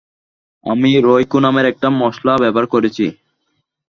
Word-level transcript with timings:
আমি 0.65 0.89
রয়কো 1.07 1.37
নামের 1.43 1.65
একটা 1.71 1.87
মশলা 1.99 2.33
ব্যবহার 2.43 2.65
করেছি। 2.73 3.05